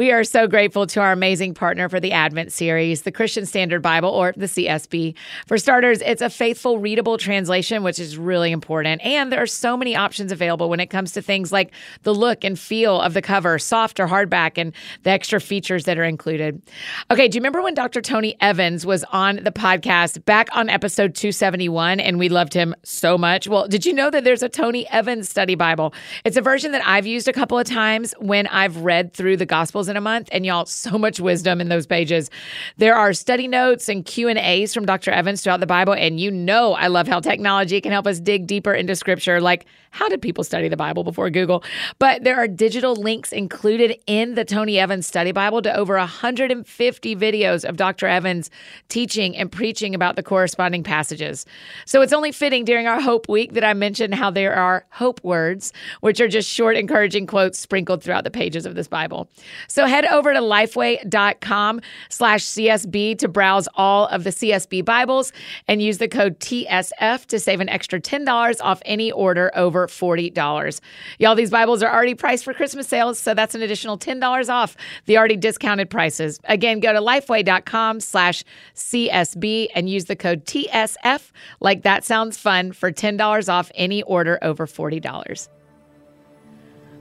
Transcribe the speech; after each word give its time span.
We 0.00 0.12
are 0.12 0.24
so 0.24 0.46
grateful 0.48 0.86
to 0.86 1.00
our 1.00 1.12
amazing 1.12 1.52
partner 1.52 1.90
for 1.90 2.00
the 2.00 2.12
Advent 2.12 2.52
series, 2.52 3.02
the 3.02 3.12
Christian 3.12 3.44
Standard 3.44 3.82
Bible, 3.82 4.08
or 4.08 4.32
the 4.34 4.46
CSB. 4.46 5.14
For 5.46 5.58
starters, 5.58 6.00
it's 6.00 6.22
a 6.22 6.30
faithful, 6.30 6.78
readable 6.78 7.18
translation, 7.18 7.82
which 7.82 7.98
is 7.98 8.16
really 8.16 8.50
important. 8.50 9.02
And 9.04 9.30
there 9.30 9.42
are 9.42 9.46
so 9.46 9.76
many 9.76 9.94
options 9.94 10.32
available 10.32 10.70
when 10.70 10.80
it 10.80 10.86
comes 10.86 11.12
to 11.12 11.20
things 11.20 11.52
like 11.52 11.72
the 12.02 12.14
look 12.14 12.44
and 12.44 12.58
feel 12.58 12.98
of 12.98 13.12
the 13.12 13.20
cover, 13.20 13.58
soft 13.58 14.00
or 14.00 14.06
hardback, 14.06 14.56
and 14.56 14.72
the 15.02 15.10
extra 15.10 15.38
features 15.38 15.84
that 15.84 15.98
are 15.98 16.04
included. 16.04 16.62
Okay, 17.10 17.28
do 17.28 17.36
you 17.36 17.40
remember 17.40 17.60
when 17.60 17.74
Dr. 17.74 18.00
Tony 18.00 18.38
Evans 18.40 18.86
was 18.86 19.04
on 19.12 19.36
the 19.44 19.52
podcast 19.52 20.24
back 20.24 20.48
on 20.56 20.70
episode 20.70 21.14
271 21.14 22.00
and 22.00 22.18
we 22.18 22.30
loved 22.30 22.54
him 22.54 22.74
so 22.84 23.18
much? 23.18 23.46
Well, 23.48 23.68
did 23.68 23.84
you 23.84 23.92
know 23.92 24.08
that 24.08 24.24
there's 24.24 24.42
a 24.42 24.48
Tony 24.48 24.88
Evans 24.88 25.28
study 25.28 25.56
Bible? 25.56 25.92
It's 26.24 26.38
a 26.38 26.40
version 26.40 26.72
that 26.72 26.86
I've 26.86 27.06
used 27.06 27.28
a 27.28 27.34
couple 27.34 27.58
of 27.58 27.66
times 27.66 28.14
when 28.18 28.46
I've 28.46 28.78
read 28.78 29.12
through 29.12 29.36
the 29.36 29.44
Gospels 29.44 29.89
in 29.90 29.96
a 29.96 30.00
month. 30.00 30.28
And 30.32 30.46
y'all 30.46 30.66
so 30.66 30.96
much 30.96 31.20
wisdom 31.20 31.60
in 31.60 31.68
those 31.68 31.86
pages. 31.86 32.30
There 32.76 32.94
are 32.94 33.12
study 33.12 33.48
notes 33.48 33.88
and 33.88 34.04
q 34.04 34.28
and 34.28 34.38
a's 34.38 34.72
from 34.72 34.86
dr 34.86 35.10
evans 35.10 35.42
throughout 35.42 35.60
the 35.60 35.66
bible. 35.66 35.92
And 35.92 36.20
you 36.20 36.30
know 36.30 36.74
i 36.74 36.86
love 36.86 37.08
how 37.08 37.20
technology 37.20 37.80
can 37.80 37.92
help 37.92 38.06
us 38.06 38.20
dig 38.20 38.46
deeper 38.46 38.72
into 38.72 38.96
scripture. 38.96 39.40
Like 39.40 39.66
how 39.90 40.08
did 40.08 40.22
people 40.22 40.44
study 40.44 40.68
the 40.68 40.76
bible 40.76 41.04
before 41.04 41.30
google? 41.30 41.62
But 41.98 42.24
there 42.24 42.36
are 42.36 42.48
digital 42.48 42.94
links 42.94 43.32
included 43.32 43.98
in 44.06 44.34
the 44.34 44.44
tony 44.44 44.78
evans 44.78 45.06
study 45.06 45.32
bible 45.32 45.62
to 45.62 45.76
over 45.76 45.96
150 45.96 47.16
videos 47.16 47.68
of 47.68 47.76
dr 47.76 48.06
evans 48.06 48.50
teaching 48.88 49.36
and 49.36 49.50
preaching 49.50 49.94
about 49.94 50.16
the 50.16 50.22
corresponding 50.22 50.82
passages. 50.82 51.46
So 51.86 52.02
it's 52.02 52.12
only 52.12 52.32
fitting 52.32 52.64
during 52.64 52.86
our 52.86 53.00
hope 53.00 53.28
week 53.28 53.52
that 53.54 53.64
i 53.64 53.72
mention 53.74 54.12
how 54.12 54.30
there 54.30 54.54
are 54.54 54.86
hope 54.90 55.22
words 55.22 55.72
which 56.00 56.20
are 56.20 56.28
just 56.28 56.48
short 56.48 56.76
encouraging 56.76 57.26
quotes 57.26 57.58
sprinkled 57.58 58.02
throughout 58.02 58.24
the 58.24 58.30
pages 58.30 58.66
of 58.66 58.74
this 58.74 58.88
bible. 58.88 59.28
So 59.68 59.86
head 59.86 60.04
over 60.06 60.32
to 60.32 60.40
lifeway.com 60.40 61.80
slash 62.08 62.44
CSB 62.44 63.18
to 63.18 63.28
browse 63.28 63.68
all 63.74 64.06
of 64.08 64.24
the 64.24 64.30
CSB 64.30 64.84
Bibles 64.84 65.32
and 65.68 65.82
use 65.82 65.98
the 65.98 66.08
code 66.08 66.38
TSF 66.40 67.26
to 67.26 67.38
save 67.38 67.60
an 67.60 67.68
extra 67.68 68.00
$10 68.00 68.56
off 68.60 68.82
any 68.84 69.12
order 69.12 69.50
over 69.54 69.79
$40. 69.86 70.80
Y'all, 71.18 71.34
these 71.34 71.50
Bibles 71.50 71.82
are 71.82 71.92
already 71.92 72.14
priced 72.14 72.44
for 72.44 72.54
Christmas 72.54 72.88
sales, 72.88 73.18
so 73.18 73.34
that's 73.34 73.54
an 73.54 73.62
additional 73.62 73.98
$10 73.98 74.48
off 74.48 74.76
the 75.06 75.18
already 75.18 75.36
discounted 75.36 75.90
prices. 75.90 76.40
Again, 76.44 76.80
go 76.80 76.92
to 76.92 77.00
lifeway.com 77.00 78.00
slash 78.00 78.44
CSB 78.74 79.68
and 79.74 79.88
use 79.88 80.06
the 80.06 80.16
code 80.16 80.44
TSF 80.44 81.30
like 81.60 81.82
that 81.82 82.04
sounds 82.04 82.36
fun 82.36 82.72
for 82.72 82.90
$10 82.92 83.48
off 83.48 83.70
any 83.74 84.02
order 84.02 84.38
over 84.42 84.66
$40. 84.66 85.48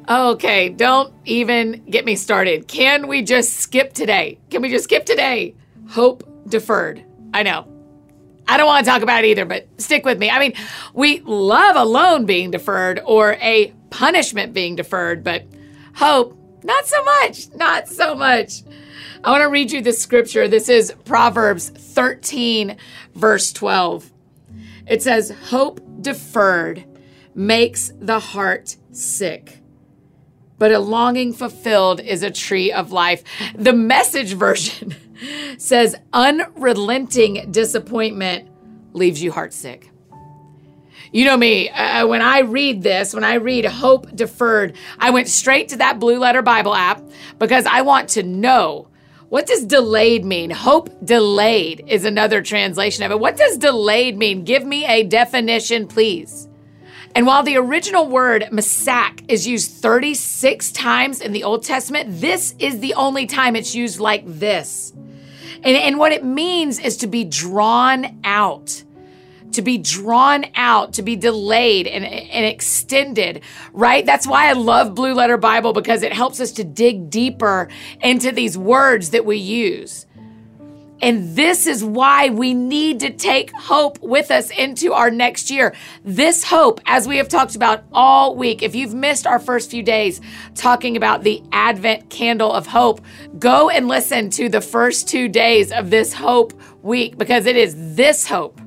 Okay, 0.09 0.69
don't 0.69 1.13
even 1.25 1.85
get 1.85 2.03
me 2.03 2.15
started. 2.15 2.67
Can 2.67 3.07
we 3.07 3.21
just 3.21 3.57
skip 3.57 3.93
today? 3.93 4.39
Can 4.49 4.63
we 4.63 4.69
just 4.69 4.85
skip 4.85 5.05
today? 5.05 5.53
Hope 5.89 6.23
deferred. 6.47 7.05
I 7.31 7.43
know. 7.43 7.78
I 8.49 8.57
don't 8.57 8.65
want 8.65 8.83
to 8.83 8.91
talk 8.91 9.03
about 9.03 9.23
it 9.23 9.27
either, 9.27 9.45
but 9.45 9.67
stick 9.79 10.05
with 10.05 10.17
me. 10.17 10.31
I 10.31 10.39
mean, 10.39 10.53
we 10.93 11.19
love 11.19 11.75
a 11.75 11.85
loan 11.85 12.25
being 12.25 12.49
deferred 12.49 12.99
or 13.05 13.33
a 13.33 13.71
punishment 13.91 14.53
being 14.53 14.75
deferred, 14.75 15.23
but 15.23 15.45
hope, 15.93 16.35
not 16.63 16.87
so 16.87 17.03
much. 17.03 17.53
Not 17.53 17.87
so 17.87 18.15
much. 18.15 18.63
I 19.23 19.29
want 19.29 19.41
to 19.41 19.49
read 19.49 19.71
you 19.71 19.83
the 19.83 19.93
scripture. 19.93 20.47
This 20.47 20.67
is 20.67 20.91
Proverbs 21.05 21.69
13, 21.69 22.75
verse 23.13 23.53
12. 23.53 24.11
It 24.87 25.03
says, 25.03 25.31
Hope 25.49 25.79
deferred 26.01 26.85
makes 27.35 27.91
the 27.99 28.19
heart 28.19 28.77
sick 28.91 29.59
but 30.59 30.73
a 30.73 30.79
longing 30.79 31.33
fulfilled 31.33 32.01
is 32.01 32.21
a 32.21 32.29
tree 32.29 32.71
of 32.71 32.91
life. 32.91 33.23
The 33.55 33.73
message 33.73 34.33
version 34.33 34.93
says 35.57 35.95
unrelenting 36.13 37.51
disappointment 37.51 38.49
leaves 38.93 39.21
you 39.21 39.31
heartsick. 39.31 39.89
You 41.11 41.25
know 41.25 41.37
me, 41.37 41.69
uh, 41.69 42.05
when 42.05 42.21
I 42.21 42.39
read 42.39 42.83
this, 42.83 43.13
when 43.13 43.23
I 43.23 43.35
read 43.35 43.65
hope 43.65 44.15
deferred, 44.15 44.75
I 44.99 45.09
went 45.09 45.27
straight 45.27 45.69
to 45.69 45.77
that 45.77 45.99
Blue 45.99 46.19
Letter 46.19 46.43
Bible 46.43 46.75
app 46.75 47.01
because 47.39 47.65
I 47.65 47.81
want 47.81 48.09
to 48.09 48.23
know 48.23 48.89
what 49.29 49.45
does 49.45 49.63
delayed 49.63 50.25
mean? 50.25 50.49
Hope 50.49 50.89
delayed 51.05 51.83
is 51.87 52.03
another 52.03 52.41
translation 52.41 53.03
of 53.03 53.11
it. 53.11 53.19
What 53.19 53.37
does 53.37 53.57
delayed 53.57 54.17
mean? 54.17 54.43
Give 54.43 54.65
me 54.65 54.85
a 54.87 55.03
definition, 55.03 55.87
please. 55.87 56.47
And 57.13 57.27
while 57.27 57.43
the 57.43 57.57
original 57.57 58.07
word 58.07 58.47
masak 58.51 59.23
is 59.27 59.47
used 59.47 59.71
36 59.71 60.71
times 60.71 61.21
in 61.21 61.31
the 61.31 61.43
Old 61.43 61.63
Testament, 61.63 62.21
this 62.21 62.55
is 62.57 62.79
the 62.79 62.95
only 62.95 63.27
time 63.27 63.55
it's 63.55 63.75
used 63.75 63.99
like 63.99 64.23
this. 64.25 64.93
And, 65.63 65.75
and 65.75 65.99
what 65.99 66.11
it 66.11 66.23
means 66.23 66.79
is 66.79 66.97
to 66.97 67.07
be 67.07 67.23
drawn 67.23 68.19
out 68.23 68.83
to 69.51 69.61
be 69.61 69.77
drawn 69.77 70.45
out, 70.55 70.93
to 70.93 71.01
be 71.01 71.15
delayed 71.15 71.87
and, 71.87 72.05
and 72.05 72.45
extended, 72.45 73.41
right? 73.73 74.05
That's 74.05 74.27
why 74.27 74.49
I 74.49 74.53
love 74.53 74.95
Blue 74.95 75.13
Letter 75.13 75.37
Bible 75.37 75.73
because 75.73 76.03
it 76.03 76.13
helps 76.13 76.39
us 76.39 76.51
to 76.53 76.63
dig 76.63 77.09
deeper 77.09 77.69
into 78.01 78.31
these 78.31 78.57
words 78.57 79.09
that 79.11 79.25
we 79.25 79.37
use. 79.37 80.05
And 81.01 81.35
this 81.35 81.65
is 81.65 81.83
why 81.83 82.29
we 82.29 82.53
need 82.53 82.99
to 83.01 83.09
take 83.09 83.51
hope 83.51 83.99
with 84.01 84.31
us 84.31 84.49
into 84.51 84.93
our 84.93 85.09
next 85.09 85.49
year. 85.49 85.73
This 86.03 86.43
hope, 86.43 86.81
as 86.85 87.07
we 87.07 87.17
have 87.17 87.29
talked 87.29 87.55
about 87.55 87.83
all 87.93 88.35
week, 88.35 88.61
if 88.61 88.75
you've 88.75 88.93
missed 88.93 89.25
our 89.25 89.39
first 89.39 89.71
few 89.71 89.83
days 89.83 90.19
talking 90.55 90.97
about 90.97 91.23
the 91.23 91.41
Advent 91.51 92.09
candle 92.09 92.51
of 92.51 92.67
hope, 92.67 93.01
go 93.37 93.69
and 93.69 93.87
listen 93.87 94.29
to 94.31 94.49
the 94.49 94.61
first 94.61 95.07
two 95.07 95.29
days 95.29 95.71
of 95.71 95.89
this 95.89 96.13
hope 96.13 96.53
week 96.81 97.17
because 97.17 97.45
it 97.45 97.55
is 97.55 97.95
this 97.95 98.27
hope 98.27 98.59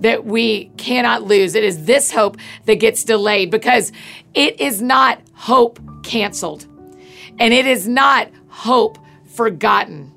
that 0.00 0.24
we 0.24 0.66
cannot 0.76 1.22
lose. 1.22 1.54
It 1.54 1.64
is 1.64 1.86
this 1.86 2.12
hope 2.12 2.36
that 2.66 2.76
gets 2.76 3.04
delayed 3.04 3.50
because 3.50 3.90
it 4.34 4.60
is 4.60 4.82
not 4.82 5.20
hope 5.32 5.80
canceled 6.02 6.66
and 7.38 7.52
it 7.52 7.66
is 7.66 7.88
not 7.88 8.30
hope 8.48 8.98
forgotten. 9.24 10.13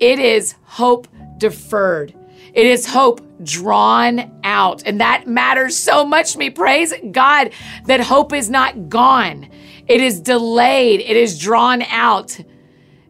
It 0.00 0.18
is 0.18 0.54
hope 0.62 1.08
deferred. 1.38 2.14
It 2.52 2.66
is 2.66 2.86
hope 2.86 3.20
drawn 3.42 4.40
out. 4.44 4.82
And 4.86 5.00
that 5.00 5.26
matters 5.26 5.76
so 5.76 6.04
much 6.04 6.32
to 6.32 6.38
me. 6.38 6.50
Praise 6.50 6.94
God 7.10 7.50
that 7.86 8.00
hope 8.00 8.32
is 8.32 8.48
not 8.48 8.88
gone, 8.88 9.48
it 9.86 10.00
is 10.00 10.20
delayed, 10.20 11.00
it 11.00 11.16
is 11.16 11.38
drawn 11.38 11.82
out. 11.82 12.38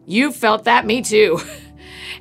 You 0.06 0.32
felt 0.32 0.64
that, 0.64 0.84
me 0.84 1.02
too. 1.02 1.40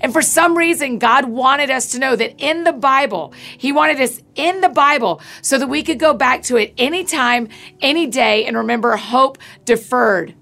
And 0.04 0.12
for 0.12 0.22
some 0.22 0.58
reason, 0.58 1.00
God 1.00 1.26
wanted 1.26 1.72
us 1.72 1.94
to 1.94 2.00
know 2.00 2.14
that 2.18 2.36
in 2.38 2.66
the 2.66 2.74
Bible, 2.74 3.34
He 3.58 3.72
wanted 3.72 4.02
us 4.02 4.22
in 4.36 4.60
the 4.60 4.68
Bible 4.68 5.22
so 5.42 5.58
that 5.58 5.68
we 5.68 5.82
could 5.82 5.98
go 5.98 6.14
back 6.14 6.44
to 6.44 6.58
it 6.58 6.74
anytime, 6.78 7.48
any 7.80 8.08
day, 8.08 8.44
and 8.46 8.58
remember 8.58 8.98
hope 8.98 9.38
deferred. 9.64 10.36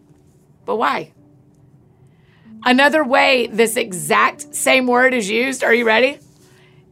But 0.65 0.77
why? 0.77 1.13
Another 2.63 3.03
way 3.03 3.47
this 3.47 3.75
exact 3.75 4.55
same 4.55 4.87
word 4.87 5.13
is 5.13 5.29
used, 5.29 5.63
are 5.63 5.73
you 5.73 5.85
ready? 5.85 6.19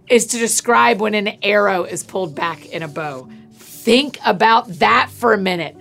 Is 0.08 0.28
to 0.28 0.38
describe 0.38 1.00
when 1.00 1.14
an 1.14 1.38
arrow 1.44 1.84
is 1.84 2.04
pulled 2.04 2.34
back 2.34 2.66
in 2.68 2.82
a 2.82 2.88
bow. 2.88 3.30
Think 3.54 4.18
about 4.26 4.68
that 4.80 5.10
for 5.12 5.34
a 5.34 5.38
minute. 5.38 5.78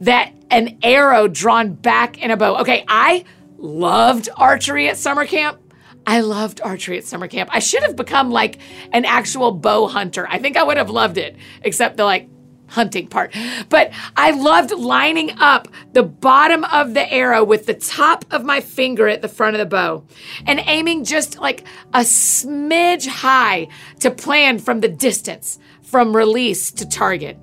That 0.00 0.32
an 0.50 0.78
arrow 0.82 1.28
drawn 1.28 1.74
back 1.74 2.18
in 2.18 2.30
a 2.30 2.36
bow. 2.36 2.56
Okay, 2.60 2.84
I 2.88 3.24
loved 3.58 4.30
archery 4.36 4.88
at 4.88 4.96
summer 4.96 5.26
camp. 5.26 5.60
I 6.06 6.20
loved 6.20 6.62
archery 6.62 6.96
at 6.96 7.04
summer 7.04 7.28
camp. 7.28 7.50
I 7.52 7.58
should 7.58 7.82
have 7.82 7.96
become 7.96 8.30
like 8.30 8.58
an 8.92 9.04
actual 9.04 9.52
bow 9.52 9.86
hunter. 9.86 10.26
I 10.28 10.38
think 10.38 10.56
I 10.56 10.62
would 10.62 10.78
have 10.78 10.88
loved 10.88 11.18
it, 11.18 11.36
except 11.62 11.98
the 11.98 12.04
like 12.04 12.28
hunting 12.70 13.06
part. 13.06 13.34
But 13.68 13.92
I 14.16 14.30
loved 14.30 14.70
lining 14.70 15.32
up 15.38 15.68
the 15.92 16.02
bottom 16.02 16.64
of 16.64 16.94
the 16.94 17.12
arrow 17.12 17.44
with 17.44 17.66
the 17.66 17.74
top 17.74 18.24
of 18.30 18.44
my 18.44 18.60
finger 18.60 19.08
at 19.08 19.22
the 19.22 19.28
front 19.28 19.56
of 19.56 19.58
the 19.58 19.66
bow 19.66 20.04
and 20.46 20.60
aiming 20.64 21.04
just 21.04 21.38
like 21.38 21.64
a 21.92 22.00
smidge 22.00 23.06
high 23.06 23.68
to 24.00 24.10
plan 24.10 24.58
from 24.58 24.80
the 24.80 24.88
distance 24.88 25.58
from 25.82 26.16
release 26.16 26.70
to 26.70 26.88
target. 26.88 27.38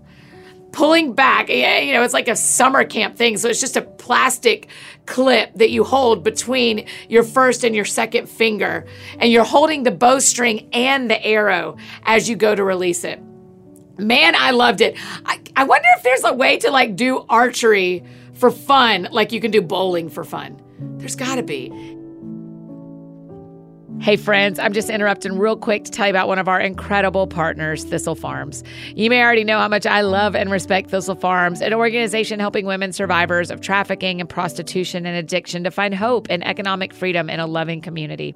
Pulling 0.72 1.14
back, 1.14 1.50
eh, 1.50 1.64
eh, 1.64 1.80
you 1.82 1.94
know, 1.94 2.04
it's 2.04 2.14
like 2.14 2.28
a 2.28 2.36
summer 2.36 2.84
camp 2.84 3.18
thing. 3.18 3.38
So 3.38 3.50
it's 3.50 3.60
just 3.60 3.78
a 3.78 3.82
plastic 3.82 4.68
clip 5.06 5.54
that 5.56 5.72
you 5.72 5.84
hold 5.84 6.24
between 6.24 6.88
your 7.10 7.24
first 7.24 7.64
and 7.64 7.76
your 7.76 7.86
second 7.86 8.30
finger. 8.30 8.86
And 9.18 9.32
you're 9.32 9.44
holding 9.44 9.84
the 9.84 9.92
bowstring 9.92 10.70
and 10.74 11.10
the 11.10 11.24
arrow 11.26 11.78
as 12.04 12.30
you 12.30 12.36
go 12.36 12.54
to 12.54 12.64
release 12.64 13.04
it. 13.04 13.20
Man, 13.98 14.36
I 14.36 14.52
loved 14.52 14.82
it. 14.82 14.96
I, 15.26 15.40
I 15.56 15.64
wonder 15.64 15.88
if 15.98 16.04
there's 16.04 16.24
a 16.24 16.34
way 16.34 16.58
to 16.58 16.72
like 16.72 16.96
do 16.96 17.26
archery 17.30 18.04
for 18.34 18.52
fun, 18.52 19.08
like 19.12 19.32
you 19.32 19.42
can 19.42 19.52
do 19.52 19.62
bowling 19.62 20.10
for 20.10 20.24
fun. 20.24 20.62
There's 20.98 21.16
gotta 21.16 21.44
be. 21.44 21.97
Hey, 24.00 24.16
friends, 24.16 24.60
I'm 24.60 24.74
just 24.74 24.90
interrupting 24.90 25.38
real 25.38 25.58
quick 25.58 25.84
to 25.84 25.92
tell 25.92 26.06
you 26.06 26.12
about 26.12 26.28
one 26.28 26.38
of 26.38 26.48
our 26.48 26.62
incredible 26.62 27.28
partners, 27.28 27.84
Thistle 27.84 28.16
Farms. 28.16 28.64
You 28.96 29.10
may 29.10 29.22
already 29.22 29.44
know 29.44 29.58
how 29.58 29.68
much 29.68 29.86
I 29.86 30.02
love 30.02 30.34
and 30.34 30.50
respect 30.50 30.92
Thistle 30.92 31.16
Farms, 31.16 31.62
an 31.62 31.74
organization 31.74 32.40
helping 32.40 32.66
women 32.66 32.94
survivors 32.94 33.52
of 33.52 33.60
trafficking 33.60 34.22
and 34.22 34.30
prostitution 34.30 35.06
and 35.06 35.18
addiction 35.18 35.64
to 35.66 35.72
find 35.72 35.94
hope 35.96 36.28
and 36.30 36.46
economic 36.46 36.94
freedom 36.94 37.28
in 37.30 37.40
a 37.42 37.48
loving 37.48 37.82
community. 37.82 38.34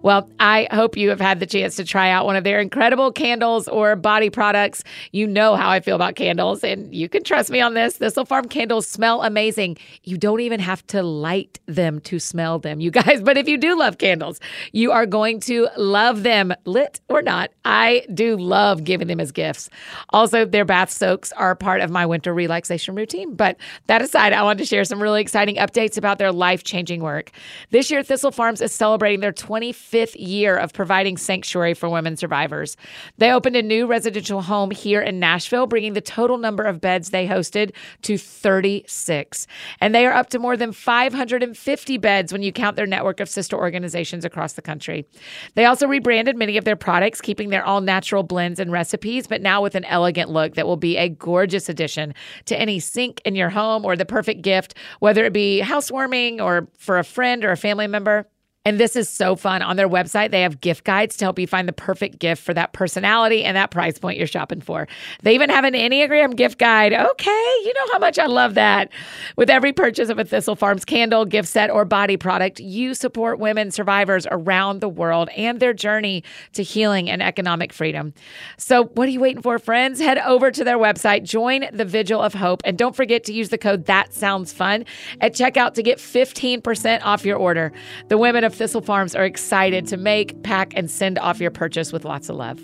Well, 0.00 0.28
I 0.40 0.66
hope 0.72 0.96
you 0.96 1.10
have 1.10 1.20
had 1.20 1.38
the 1.40 1.46
chance 1.46 1.76
to 1.76 1.84
try 1.84 2.10
out 2.10 2.24
one 2.24 2.34
of 2.34 2.42
their 2.42 2.58
incredible 2.58 3.12
candles 3.12 3.68
or 3.68 3.94
body 3.94 4.30
products. 4.30 4.82
You 5.12 5.28
know 5.28 5.54
how 5.54 5.70
I 5.70 5.80
feel 5.80 5.94
about 5.94 6.16
candles, 6.16 6.64
and 6.64 6.92
you 6.92 7.08
can 7.08 7.22
trust 7.22 7.50
me 7.50 7.60
on 7.60 7.74
this. 7.74 7.98
Thistle 7.98 8.24
Farm 8.24 8.48
candles 8.48 8.88
smell 8.88 9.22
amazing. 9.22 9.76
You 10.02 10.16
don't 10.16 10.40
even 10.40 10.58
have 10.58 10.84
to 10.88 11.02
light 11.02 11.60
them 11.66 12.00
to 12.00 12.18
smell 12.18 12.58
them, 12.58 12.80
you 12.80 12.90
guys. 12.90 13.20
But 13.32 13.36
if 13.36 13.46
you 13.48 13.56
do 13.56 13.78
love 13.78 13.98
candles, 13.98 14.40
you 14.72 14.90
are 14.90 15.01
going 15.06 15.40
to 15.40 15.68
love 15.76 16.22
them, 16.22 16.52
lit 16.64 17.00
or 17.08 17.22
not. 17.22 17.50
I 17.64 18.06
do 18.12 18.36
love 18.36 18.84
giving 18.84 19.08
them 19.08 19.20
as 19.20 19.32
gifts. 19.32 19.68
Also, 20.10 20.44
their 20.44 20.64
bath 20.64 20.90
soaks 20.90 21.32
are 21.32 21.54
part 21.54 21.80
of 21.80 21.90
my 21.90 22.06
winter 22.06 22.34
relaxation 22.34 22.94
routine. 22.94 23.34
But 23.34 23.56
that 23.86 24.02
aside, 24.02 24.32
I 24.32 24.42
wanted 24.42 24.58
to 24.58 24.66
share 24.66 24.84
some 24.84 25.02
really 25.02 25.20
exciting 25.20 25.56
updates 25.56 25.96
about 25.96 26.18
their 26.18 26.32
life 26.32 26.64
changing 26.64 27.02
work. 27.02 27.30
This 27.70 27.90
year, 27.90 28.02
Thistle 28.02 28.30
Farms 28.30 28.60
is 28.60 28.72
celebrating 28.72 29.20
their 29.20 29.32
25th 29.32 30.14
year 30.16 30.56
of 30.56 30.72
providing 30.72 31.16
sanctuary 31.16 31.74
for 31.74 31.88
women 31.88 32.16
survivors. 32.16 32.76
They 33.18 33.32
opened 33.32 33.56
a 33.56 33.62
new 33.62 33.86
residential 33.86 34.42
home 34.42 34.70
here 34.70 35.00
in 35.00 35.20
Nashville, 35.20 35.66
bringing 35.66 35.92
the 35.92 36.00
total 36.00 36.38
number 36.38 36.64
of 36.64 36.80
beds 36.80 37.10
they 37.10 37.26
hosted 37.26 37.72
to 38.02 38.18
36. 38.18 39.46
And 39.80 39.94
they 39.94 40.06
are 40.06 40.12
up 40.12 40.30
to 40.30 40.38
more 40.38 40.56
than 40.56 40.72
550 40.72 41.98
beds 41.98 42.32
when 42.32 42.42
you 42.42 42.52
count 42.52 42.76
their 42.76 42.86
network 42.86 43.20
of 43.20 43.28
sister 43.28 43.56
organizations 43.56 44.24
across 44.24 44.54
the 44.54 44.62
country. 44.92 45.08
They 45.54 45.64
also 45.64 45.86
rebranded 45.86 46.36
many 46.36 46.56
of 46.56 46.64
their 46.64 46.76
products, 46.76 47.20
keeping 47.20 47.50
their 47.50 47.64
all 47.64 47.80
natural 47.80 48.22
blends 48.22 48.60
and 48.60 48.70
recipes, 48.70 49.26
but 49.26 49.42
now 49.42 49.62
with 49.62 49.74
an 49.74 49.84
elegant 49.84 50.30
look 50.30 50.54
that 50.54 50.66
will 50.66 50.76
be 50.76 50.96
a 50.96 51.08
gorgeous 51.08 51.68
addition 51.68 52.14
to 52.46 52.58
any 52.58 52.78
sink 52.78 53.20
in 53.24 53.34
your 53.34 53.50
home 53.50 53.84
or 53.84 53.96
the 53.96 54.04
perfect 54.04 54.42
gift, 54.42 54.74
whether 55.00 55.24
it 55.24 55.32
be 55.32 55.60
housewarming 55.60 56.40
or 56.40 56.68
for 56.78 56.98
a 56.98 57.04
friend 57.04 57.44
or 57.44 57.52
a 57.52 57.56
family 57.56 57.86
member. 57.86 58.26
And 58.64 58.78
this 58.78 58.94
is 58.94 59.08
so 59.08 59.34
fun. 59.34 59.60
On 59.60 59.74
their 59.74 59.88
website, 59.88 60.30
they 60.30 60.42
have 60.42 60.60
gift 60.60 60.84
guides 60.84 61.16
to 61.16 61.24
help 61.24 61.36
you 61.36 61.48
find 61.48 61.66
the 61.66 61.72
perfect 61.72 62.20
gift 62.20 62.44
for 62.44 62.54
that 62.54 62.72
personality 62.72 63.42
and 63.42 63.56
that 63.56 63.72
price 63.72 63.98
point 63.98 64.18
you're 64.18 64.28
shopping 64.28 64.60
for. 64.60 64.86
They 65.22 65.34
even 65.34 65.50
have 65.50 65.64
an 65.64 65.74
Enneagram 65.74 66.36
gift 66.36 66.58
guide. 66.58 66.92
Okay, 66.92 67.30
you 67.64 67.72
know 67.74 67.92
how 67.92 67.98
much 67.98 68.20
I 68.20 68.26
love 68.26 68.54
that. 68.54 68.88
With 69.36 69.50
every 69.50 69.72
purchase 69.72 70.10
of 70.10 70.20
a 70.20 70.24
Thistle 70.24 70.54
Farms 70.54 70.84
candle, 70.84 71.24
gift 71.24 71.48
set, 71.48 71.70
or 71.70 71.84
body 71.84 72.16
product, 72.16 72.60
you 72.60 72.94
support 72.94 73.40
women 73.40 73.72
survivors 73.72 74.28
around 74.30 74.80
the 74.80 74.88
world 74.88 75.28
and 75.30 75.58
their 75.58 75.72
journey 75.72 76.22
to 76.52 76.62
healing 76.62 77.10
and 77.10 77.20
economic 77.20 77.72
freedom. 77.72 78.14
So, 78.58 78.84
what 78.84 79.08
are 79.08 79.12
you 79.12 79.20
waiting 79.20 79.42
for, 79.42 79.58
friends? 79.58 79.98
Head 79.98 80.18
over 80.18 80.52
to 80.52 80.62
their 80.62 80.78
website, 80.78 81.24
join 81.24 81.66
the 81.72 81.84
Vigil 81.84 82.20
of 82.20 82.34
Hope, 82.34 82.62
and 82.64 82.78
don't 82.78 82.94
forget 82.94 83.24
to 83.24 83.32
use 83.32 83.48
the 83.48 83.58
code 83.58 83.86
That 83.86 84.14
Sounds 84.14 84.52
Fun 84.52 84.84
at 85.20 85.34
checkout 85.34 85.74
to 85.74 85.82
get 85.82 85.98
15% 85.98 87.00
off 87.02 87.24
your 87.24 87.38
order. 87.38 87.72
The 88.06 88.18
women 88.18 88.44
of 88.44 88.51
of 88.52 88.58
Thistle 88.58 88.82
Farms 88.82 89.14
are 89.14 89.24
excited 89.24 89.86
to 89.88 89.96
make, 89.96 90.42
pack, 90.42 90.74
and 90.76 90.90
send 90.90 91.18
off 91.18 91.40
your 91.40 91.50
purchase 91.50 91.92
with 91.92 92.04
lots 92.04 92.28
of 92.28 92.36
love. 92.36 92.60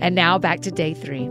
And 0.00 0.14
now 0.14 0.38
back 0.38 0.60
to 0.60 0.70
day 0.70 0.94
three. 0.94 1.24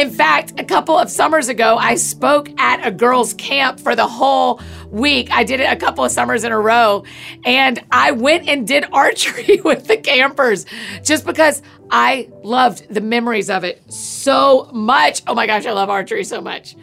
In 0.00 0.10
fact, 0.10 0.58
a 0.58 0.64
couple 0.64 0.98
of 0.98 1.08
summers 1.08 1.48
ago, 1.48 1.76
I 1.76 1.94
spoke 1.94 2.48
at 2.58 2.84
a 2.84 2.90
girls' 2.90 3.34
camp 3.34 3.78
for 3.78 3.94
the 3.94 4.06
whole 4.06 4.60
week. 4.90 5.28
I 5.30 5.44
did 5.44 5.60
it 5.60 5.72
a 5.72 5.76
couple 5.76 6.04
of 6.04 6.10
summers 6.10 6.42
in 6.42 6.52
a 6.52 6.58
row, 6.58 7.04
and 7.44 7.84
I 7.92 8.10
went 8.12 8.48
and 8.48 8.66
did 8.66 8.84
archery 8.92 9.60
with 9.64 9.86
the 9.86 9.96
campers 9.96 10.66
just 11.02 11.24
because 11.24 11.62
I 11.90 12.28
loved 12.42 12.92
the 12.92 13.00
memories 13.00 13.50
of 13.50 13.62
it 13.62 13.82
so 13.92 14.68
much. 14.72 15.22
Oh 15.26 15.34
my 15.34 15.46
gosh, 15.46 15.66
I 15.66 15.72
love 15.72 15.90
archery 15.90 16.24
so 16.24 16.40
much. 16.40 16.76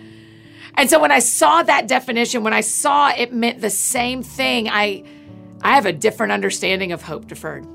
And 0.82 0.90
so 0.90 1.00
when 1.00 1.12
I 1.12 1.20
saw 1.20 1.62
that 1.62 1.88
definition, 1.88 2.44
when 2.44 2.54
I 2.54 2.62
saw 2.62 3.12
it 3.16 3.32
meant 3.32 3.62
the 3.62 3.70
same 3.70 4.24
thing, 4.24 4.68
I 4.68 5.04
I 5.62 5.76
have 5.76 5.86
a 5.86 5.94
different 5.94 6.32
understanding 6.32 6.92
of 6.92 7.04
hope 7.04 7.28
deferred. 7.28 7.68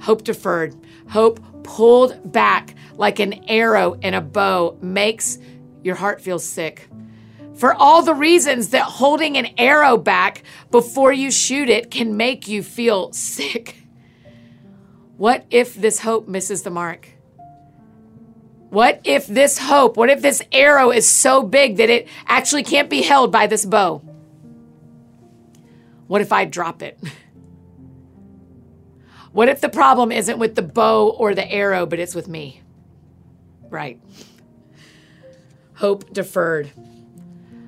Hope 0.00 0.24
deferred, 0.24 0.74
hope 1.10 1.38
pulled 1.64 2.32
back 2.32 2.76
like 2.94 3.18
an 3.18 3.44
arrow 3.46 3.98
in 4.00 4.14
a 4.14 4.22
bow 4.22 4.78
makes 4.80 5.36
your 5.82 5.96
heart 5.96 6.22
feel 6.22 6.38
sick. 6.38 6.88
For 7.56 7.74
all 7.74 8.00
the 8.00 8.14
reasons 8.14 8.70
that 8.70 8.84
holding 8.84 9.36
an 9.36 9.48
arrow 9.58 9.98
back 9.98 10.44
before 10.70 11.12
you 11.12 11.30
shoot 11.30 11.68
it 11.68 11.90
can 11.90 12.16
make 12.16 12.48
you 12.48 12.62
feel 12.62 13.12
sick. 13.34 13.76
What 15.18 15.44
if 15.50 15.74
this 15.74 15.98
hope 15.98 16.26
misses 16.26 16.62
the 16.62 16.70
mark? 16.70 17.13
What 18.74 19.02
if 19.04 19.28
this 19.28 19.56
hope, 19.56 19.96
what 19.96 20.10
if 20.10 20.20
this 20.20 20.42
arrow 20.50 20.90
is 20.90 21.08
so 21.08 21.44
big 21.44 21.76
that 21.76 21.90
it 21.90 22.08
actually 22.26 22.64
can't 22.64 22.90
be 22.90 23.02
held 23.02 23.30
by 23.30 23.46
this 23.46 23.64
bow? 23.64 23.98
What 26.08 26.20
if 26.20 26.32
I 26.32 26.44
drop 26.44 26.82
it? 26.82 26.98
What 29.30 29.48
if 29.48 29.60
the 29.60 29.68
problem 29.68 30.12
isn't 30.12 30.38
with 30.38 30.54
the 30.54 30.62
bow 30.62 31.08
or 31.08 31.34
the 31.34 31.50
arrow, 31.50 31.86
but 31.86 31.98
it's 31.98 32.14
with 32.14 32.28
me? 32.28 32.62
Right. 33.68 34.00
Hope 35.74 36.12
deferred. 36.12 36.70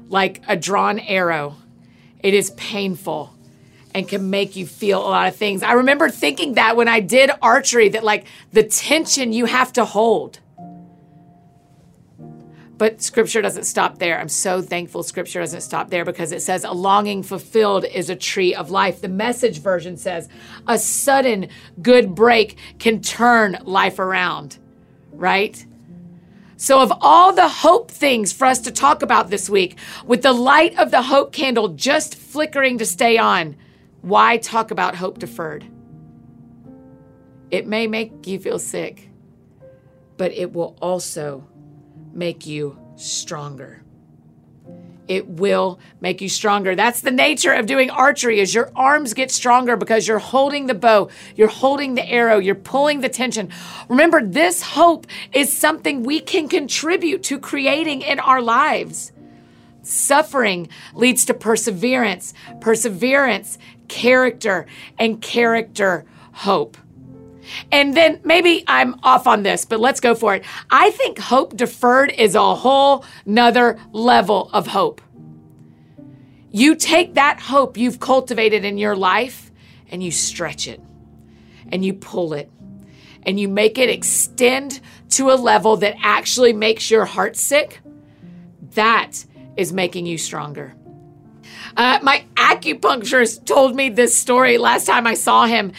Like 0.09 0.43
a 0.47 0.55
drawn 0.55 1.01
arrow, 1.01 1.57
it 2.21 2.35
is 2.35 2.51
painful 2.51 3.35
and 3.93 4.09
can 4.09 4.31
make 4.31 4.55
you 4.55 4.65
feel 4.65 5.01
a 5.01 5.11
lot 5.11 5.27
of 5.27 5.35
things. 5.35 5.65
I 5.65 5.73
remember 5.73 6.09
thinking 6.09 6.55
that 6.55 6.77
when 6.77 6.87
I 6.87 7.01
did 7.01 7.33
archery, 7.43 7.89
that 7.89 8.05
like 8.05 8.27
the 8.53 8.63
tension 8.63 9.33
you 9.33 9.47
have 9.47 9.73
to 9.73 9.85
hold 9.85 10.39
but 12.79 13.01
scripture 13.01 13.41
doesn't 13.41 13.65
stop 13.65 13.99
there. 13.99 14.19
I'm 14.19 14.29
so 14.29 14.61
thankful 14.61 15.03
scripture 15.03 15.41
doesn't 15.41 15.63
stop 15.63 15.89
there 15.89 16.05
because 16.05 16.33
it 16.33 16.43
says, 16.43 16.65
A 16.65 16.73
longing 16.73 17.23
fulfilled 17.23 17.85
is 17.85 18.11
a 18.11 18.17
tree 18.17 18.55
of 18.55 18.71
life. 18.71 19.01
The 19.01 19.09
message 19.09 19.61
version 19.61 19.97
says, 19.97 20.29
A 20.67 20.79
sudden 20.79 21.49
good 21.81 22.15
break 22.15 22.59
can 22.79 23.01
turn 23.01 23.59
life 23.65 23.99
around, 23.99 24.59
right? 25.13 25.65
So, 26.59 26.81
of 26.81 26.93
all 27.01 27.33
the 27.33 27.49
hope 27.49 27.91
things 27.91 28.33
for 28.33 28.47
us 28.47 28.61
to 28.61 28.71
talk 28.71 29.03
about 29.03 29.31
this 29.31 29.49
week, 29.49 29.77
with 30.07 30.23
the 30.23 30.33
light 30.33 30.79
of 30.79 30.91
the 30.91 31.03
hope 31.03 31.33
candle 31.33 31.69
just 31.69 32.15
flickering 32.15 32.79
to 32.79 32.87
stay 32.87 33.19
on, 33.19 33.57
why 34.01 34.39
talk 34.39 34.71
about 34.71 34.97
hope 34.97 35.19
deferred? 35.19 35.67
It 37.51 37.67
may 37.67 37.87
make 37.87 38.27
you 38.27 38.39
feel 38.39 38.59
sick, 38.59 39.11
but 40.17 40.33
it 40.33 40.53
will 40.53 40.77
also 40.81 41.47
make 42.17 42.47
you 42.47 42.79
stronger. 42.97 43.83
It 45.09 45.29
will 45.29 45.79
make 46.01 46.21
you 46.21 46.29
stronger. 46.29 46.75
That's 46.75 47.01
the 47.01 47.13
nature 47.13 47.53
of 47.53 47.67
doing 47.67 47.91
archery 47.91 48.41
is 48.41 48.53
your 48.53 48.73
arms 48.75 49.15
get 49.15 49.31
stronger 49.31 49.77
because 49.77 50.09
you're 50.09 50.19
holding 50.19 50.67
the 50.67 50.75
bow, 50.75 51.11
you're 51.37 51.47
holding 51.47 51.95
the 51.95 52.09
arrow, 52.09 52.39
you're 52.39 52.57
pulling 52.57 53.01
the 53.01 53.09
tension. 53.09 53.51
Remember, 53.89 54.25
this 54.25 54.63
hope 54.63 55.07
is 55.33 55.57
something 55.57 56.03
we 56.03 56.19
can 56.19 56.49
contribute 56.49 57.23
to 57.25 57.39
creating 57.39 58.03
in 58.03 58.19
our 58.19 58.43
lives. 58.43 59.13
Suffering 59.83 60.69
leads 60.95 61.25
to 61.27 61.35
perseverance, 61.35 62.35
perseverance, 62.61 63.59
character, 63.87 64.67
and 64.99 65.23
character, 65.23 66.05
hope. 66.33 66.77
And 67.71 67.97
then 67.97 68.21
maybe 68.25 68.65
I'm 68.67 68.99
off 69.03 69.27
on 69.27 69.43
this, 69.43 69.65
but 69.65 69.81
let's 69.81 70.01
go 70.01 70.15
for 70.15 70.35
it. 70.35 70.45
I 70.71 70.91
think 70.91 71.19
hope 71.19 71.57
deferred 71.57 72.13
is 72.13 72.35
a 72.35 72.55
whole 72.55 73.05
nother 73.25 73.79
level 73.93 74.51
of 74.53 74.67
hope. 74.67 75.01
You 76.51 76.75
take 76.75 77.15
that 77.15 77.41
hope 77.41 77.77
you've 77.77 78.01
cultivated 78.01 78.65
in 78.65 78.79
your 78.79 78.97
life 78.97 79.51
and 79.91 80.03
you 80.03 80.11
stretch 80.11 80.69
it 80.69 80.81
and 81.71 81.85
you 81.85 81.93
pull 81.95 82.33
it 82.33 82.51
and 83.25 83.39
you 83.39 83.49
make 83.49 83.77
it 83.77 83.91
extend 83.91 84.81
to 85.11 85.31
a 85.31 85.35
level 85.35 85.77
that 85.79 85.97
actually 86.01 86.53
makes 86.53 86.91
your 86.91 87.05
heart 87.05 87.37
sick. 87.37 87.81
That 88.75 89.25
is 89.57 89.73
making 89.73 90.07
you 90.07 90.17
stronger. 90.17 90.75
Uh, 91.77 91.99
my 92.03 92.25
acupuncturist 92.37 93.45
told 93.45 93.75
me 93.75 93.89
this 93.89 94.17
story 94.17 94.59
last 94.59 94.87
time 94.87 95.07
I 95.07 95.15
saw 95.15 95.47
him. 95.47 95.73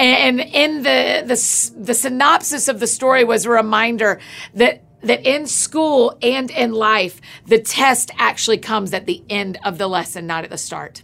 And 0.00 0.40
in 0.40 0.78
the, 0.78 1.22
the, 1.26 1.78
the 1.78 1.94
synopsis 1.94 2.68
of 2.68 2.80
the 2.80 2.86
story 2.86 3.22
was 3.22 3.44
a 3.44 3.50
reminder 3.50 4.18
that 4.54 4.82
that 5.02 5.26
in 5.26 5.46
school 5.46 6.16
and 6.20 6.50
in 6.50 6.72
life, 6.72 7.20
the 7.46 7.58
test 7.58 8.10
actually 8.18 8.58
comes 8.58 8.92
at 8.92 9.06
the 9.06 9.22
end 9.30 9.58
of 9.64 9.78
the 9.78 9.86
lesson, 9.86 10.26
not 10.26 10.44
at 10.44 10.50
the 10.50 10.58
start. 10.58 11.02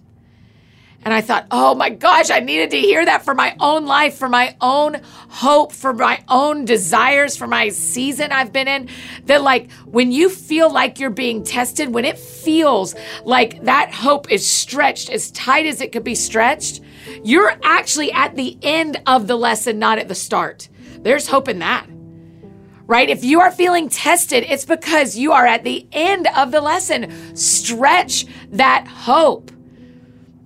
And 1.03 1.15
I 1.15 1.21
thought, 1.21 1.47
oh 1.50 1.75
my 1.75 1.91
gosh, 1.91 2.31
I 2.31 2.41
needed 2.41 2.71
to 2.73 2.79
hear 2.79 3.05
that 3.05 3.25
for 3.25 3.35
my 3.35 3.57
own 3.61 3.87
life, 3.87 4.17
for 4.17 4.29
my 4.29 4.57
own 4.61 5.00
hope, 5.29 5.73
for 5.73 5.95
my 5.95 6.23
own 6.29 6.65
desires, 6.65 7.37
for 7.37 7.47
my 7.47 7.69
season 7.69 8.33
I've 8.33 8.53
been 8.53 8.69
in. 8.69 8.88
That, 9.26 9.43
like, 9.43 9.71
when 9.85 10.11
you 10.11 10.29
feel 10.29 10.71
like 10.71 10.99
you're 10.99 11.11
being 11.11 11.45
tested, 11.45 11.95
when 11.95 12.05
it 12.05 12.19
feels 12.19 12.95
like 13.25 13.62
that 13.65 13.95
hope 13.95 14.31
is 14.33 14.47
stretched 14.47 15.09
as 15.09 15.31
tight 15.31 15.67
as 15.67 15.81
it 15.81 15.93
could 15.93 16.05
be 16.05 16.15
stretched, 16.15 16.81
you're 17.25 17.59
actually 17.63 18.13
at 18.13 18.37
the 18.37 18.59
end 18.63 19.01
of 19.07 19.27
the 19.27 19.37
lesson, 19.37 19.79
not 19.79 19.99
at 19.99 20.09
the 20.09 20.15
start. 20.15 20.69
There's 21.01 21.29
hope 21.29 21.49
in 21.49 21.61
that 21.61 21.87
right? 22.87 23.09
If 23.09 23.25
you 23.25 23.41
are 23.41 23.51
feeling 23.51 23.89
tested, 23.89 24.45
it's 24.49 24.65
because 24.65 25.17
you 25.17 25.33
are 25.33 25.47
at 25.47 25.65
the 25.65 25.87
end 25.93 26.29
of 26.37 26.53
the 26.53 26.61
lesson. 26.61 27.37
Stretch 27.37 28.27
that 28.51 28.87
hope. 28.87 29.51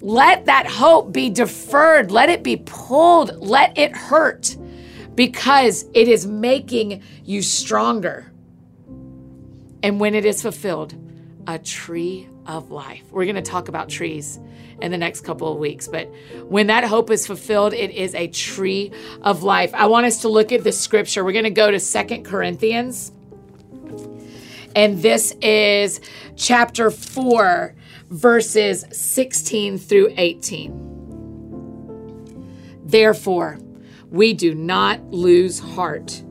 Let 0.00 0.47
that 0.47 0.67
hope 0.67 1.12
be 1.12 1.29
deferred. 1.29 2.11
Let 2.11 2.31
it 2.31 2.43
be 2.43 2.57
pulled. 2.57 3.37
Let 3.37 3.76
it 3.76 3.95
hurt 3.95 4.57
because 5.14 5.85
it 5.93 6.09
is 6.09 6.26
making 6.26 7.02
you 7.25 7.43
stronger. 7.43 8.33
And 9.83 10.00
when 10.00 10.14
it 10.14 10.25
is 10.25 10.40
fulfilled, 10.40 10.95
a 11.47 11.59
tree 11.59 12.29
of 12.47 12.70
life. 12.70 13.04
We're 13.11 13.25
going 13.25 13.37
to 13.37 13.42
talk 13.42 13.68
about 13.68 13.88
trees 13.88 14.38
in 14.80 14.90
the 14.90 14.99
next 14.99 15.20
couple 15.23 15.52
of 15.52 15.59
weeks, 15.59 15.88
but 15.88 16.12
when 16.44 16.68
that 16.68 16.85
hope 16.85 17.11
is 17.11 17.26
fulfilled, 17.26 17.75
it 17.75 17.90
is 17.90 18.14
a 18.14 18.28
tree 18.28 18.92
of 19.23 19.42
life. 19.42 19.75
I 19.75 19.87
want 19.87 20.06
us 20.06 20.23
to 20.23 20.28
look 20.28 20.52
at 20.52 20.64
the 20.64 20.73
scripture. 20.73 21.25
We're 21.25 21.32
going 21.32 21.44
to 21.44 21.50
go 21.50 21.70
to 21.70 21.80
Second 21.80 22.25
Corinthians. 22.25 23.12
And 24.75 25.02
this 25.02 25.32
is 25.40 26.00
chapter 26.37 26.90
4 26.90 27.75
verses 28.11 28.85
16 28.92 29.78
through 29.78 30.12
18. 30.16 30.88
Therefore, 32.85 33.59
we 34.11 34.35
do 34.35 34.54
not 34.54 35.00
lose 35.11 35.61
heart. 35.61 36.23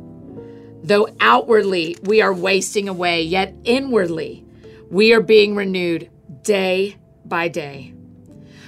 Though 0.83 1.07
outwardly 1.19 1.97
we 2.03 2.21
are 2.21 2.33
wasting 2.33 2.89
away, 2.89 3.23
yet 3.23 3.55
inwardly 3.63 4.45
we 4.89 5.13
are 5.13 5.21
being 5.21 5.55
renewed 5.55 6.09
day 6.43 6.97
by 7.25 7.47
day. 7.47 7.93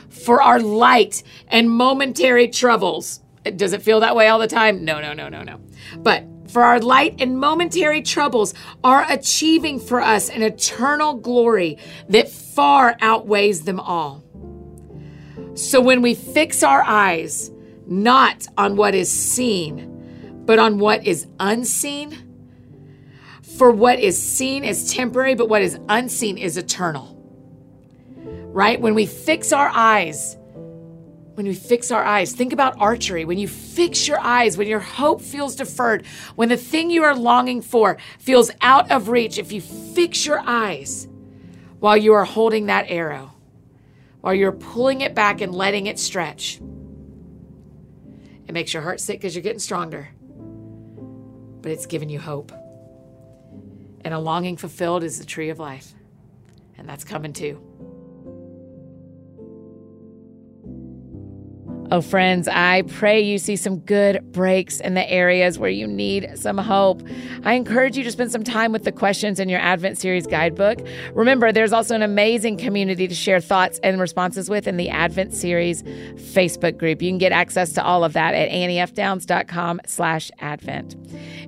For 0.10 0.42
our 0.42 0.60
light 0.60 1.24
and 1.48 1.70
momentary 1.70 2.48
troubles, 2.48 3.22
does 3.56 3.74
it 3.74 3.82
feel 3.82 4.02
that 4.02 4.16
way 4.16 4.28
all 4.28 4.40
the 4.40 4.48
time? 4.48 4.86
No, 4.86 5.02
no, 5.02 5.14
no, 5.14 5.30
no, 5.30 5.42
no. 5.42 5.60
But 5.98 6.26
for 6.48 6.64
our 6.64 6.80
light 6.80 7.22
and 7.22 7.40
momentary 7.40 8.02
troubles 8.02 8.54
are 8.84 9.06
achieving 9.10 9.80
for 9.80 10.02
us 10.02 10.30
an 10.30 10.44
eternal 10.44 11.16
glory 11.16 11.78
that 12.10 12.30
far 12.30 12.98
outweighs 13.02 13.62
them 13.62 13.80
all. 13.80 14.24
So 15.56 15.82
when 15.82 16.02
we 16.02 16.14
fix 16.14 16.62
our 16.62 16.84
eyes 16.84 17.52
not 17.88 18.48
on 18.58 18.76
what 18.76 18.96
is 18.96 19.12
seen, 19.12 20.44
but 20.46 20.60
on 20.60 20.78
what 20.78 21.06
is 21.06 21.28
unseen, 21.40 22.31
for 23.62 23.70
what 23.70 24.00
is 24.00 24.20
seen 24.20 24.64
is 24.64 24.92
temporary, 24.92 25.36
but 25.36 25.48
what 25.48 25.62
is 25.62 25.78
unseen 25.88 26.40
is 26.40 26.58
eternal. 26.58 27.16
Right? 28.16 28.82
When 28.82 28.96
we 28.96 29.06
fix 29.06 29.54
our 29.54 29.70
eyes 29.70 30.36
when 31.36 31.46
we 31.46 31.54
fix 31.54 31.92
our 31.92 32.04
eyes. 32.04 32.34
Think 32.34 32.54
about 32.54 32.76
archery. 32.80 33.24
When 33.24 33.38
you 33.38 33.48
fix 33.48 34.08
your 34.08 34.20
eyes, 34.20 34.58
when 34.58 34.68
your 34.68 34.80
hope 34.80 35.22
feels 35.22 35.56
deferred, 35.56 36.06
when 36.36 36.50
the 36.50 36.58
thing 36.58 36.90
you 36.90 37.04
are 37.04 37.16
longing 37.16 37.62
for 37.62 37.98
feels 38.20 38.52
out 38.62 38.92
of 38.92 39.10
reach, 39.10 39.38
if 39.38 39.52
you 39.52 39.62
fix 39.62 40.26
your 40.26 40.40
eyes 40.40 41.08
while 41.80 41.96
you 41.96 42.14
are 42.14 42.26
holding 42.26 42.66
that 42.66 42.86
arrow, 42.90 43.32
while 44.22 44.34
you're 44.34 44.52
pulling 44.52 45.02
it 45.02 45.16
back 45.16 45.40
and 45.40 45.54
letting 45.54 45.86
it 45.86 46.00
stretch, 46.00 46.60
it 48.48 48.52
makes 48.52 48.74
your 48.74 48.84
heart 48.84 49.00
sick 49.00 49.20
because 49.20 49.36
you're 49.36 49.44
getting 49.44 49.60
stronger, 49.60 50.10
but 51.62 51.72
it's 51.72 51.86
giving 51.86 52.10
you 52.10 52.20
hope. 52.20 52.52
And 54.04 54.14
a 54.14 54.20
longing 54.20 54.58
fulfilled 54.58 55.04
is 55.04 55.20
the 55.20 55.26
tree 55.26 55.50
of 55.50 55.60
life, 55.60 55.94
and 56.78 56.88
that's 56.90 57.04
coming 57.04 57.34
too. 57.34 57.62
Oh, 61.94 62.00
friends, 62.00 62.48
I 62.48 62.84
pray 62.84 63.20
you 63.20 63.38
see 63.38 63.58
some 63.58 63.80
good 63.80 64.32
breaks 64.32 64.80
in 64.80 64.94
the 64.94 65.12
areas 65.12 65.60
where 65.60 65.70
you 65.70 65.86
need 65.86 66.32
some 66.36 66.58
hope. 66.58 67.04
I 67.44 67.56
encourage 67.56 67.98
you 67.98 68.06
to 68.06 68.12
spend 68.12 68.32
some 68.32 68.46
time 68.46 68.72
with 68.72 68.86
the 68.86 68.94
questions 68.94 69.42
in 69.42 69.50
your 69.50 69.60
Advent 69.60 69.98
Series 69.98 70.26
guidebook. 70.26 70.80
Remember, 71.14 71.52
there's 71.52 71.74
also 71.74 71.94
an 71.94 72.02
amazing 72.02 72.56
community 72.56 73.10
to 73.10 73.14
share 73.14 73.42
thoughts 73.42 73.78
and 73.84 74.00
responses 74.00 74.50
with 74.50 74.68
in 74.68 74.78
the 74.78 74.88
Advent 74.88 75.34
Series 75.34 75.84
Facebook 75.84 76.78
group. 76.78 77.02
You 77.02 77.10
can 77.10 77.18
get 77.18 77.34
access 77.34 77.74
to 77.74 77.84
all 77.84 78.06
of 78.06 78.14
that 78.14 78.36
at 78.36 78.50
anniefdowns.com 78.50 79.82
slash 79.86 80.32
advent. 80.40 80.96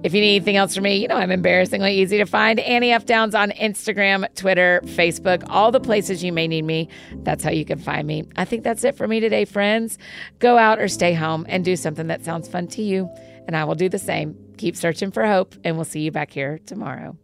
If 0.03 0.13
you 0.13 0.19
need 0.19 0.35
anything 0.35 0.57
else 0.57 0.75
from 0.75 0.83
me, 0.83 0.97
you 0.97 1.07
know 1.07 1.15
I'm 1.15 1.31
embarrassingly 1.31 1.93
easy 1.93 2.17
to 2.17 2.25
find. 2.25 2.59
Annie 2.59 2.91
F. 2.91 3.05
Downs 3.05 3.33
on 3.33 3.51
Instagram, 3.51 4.27
Twitter, 4.35 4.81
Facebook, 4.83 5.45
all 5.47 5.71
the 5.71 5.79
places 5.79 6.21
you 6.21 6.33
may 6.33 6.49
need 6.49 6.65
me. 6.65 6.89
That's 7.19 7.45
how 7.45 7.51
you 7.51 7.63
can 7.63 7.79
find 7.79 8.05
me. 8.05 8.25
I 8.35 8.43
think 8.43 8.65
that's 8.65 8.83
it 8.83 8.97
for 8.97 9.07
me 9.07 9.21
today, 9.21 9.45
friends. 9.45 9.97
Go 10.39 10.57
out 10.57 10.79
or 10.79 10.87
stay 10.87 11.13
home 11.13 11.45
and 11.47 11.63
do 11.63 11.75
something 11.75 12.07
that 12.07 12.23
sounds 12.23 12.47
fun 12.47 12.67
to 12.69 12.81
you, 12.81 13.09
and 13.47 13.55
I 13.55 13.63
will 13.63 13.75
do 13.75 13.89
the 13.89 13.99
same. 13.99 14.35
Keep 14.57 14.75
searching 14.75 15.11
for 15.11 15.25
hope, 15.25 15.55
and 15.63 15.75
we'll 15.75 15.85
see 15.85 16.01
you 16.01 16.11
back 16.11 16.31
here 16.31 16.59
tomorrow. 16.65 17.17